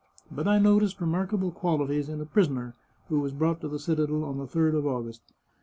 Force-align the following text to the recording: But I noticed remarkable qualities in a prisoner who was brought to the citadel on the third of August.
But 0.31 0.47
I 0.47 0.57
noticed 0.57 0.99
remarkable 0.99 1.51
qualities 1.51 2.09
in 2.09 2.19
a 2.21 2.25
prisoner 2.25 2.73
who 3.09 3.19
was 3.19 3.33
brought 3.33 3.61
to 3.61 3.67
the 3.67 3.77
citadel 3.77 4.23
on 4.23 4.39
the 4.39 4.47
third 4.47 4.73
of 4.73 4.87
August. 4.87 5.21